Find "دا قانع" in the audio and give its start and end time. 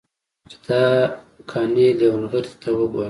0.67-1.89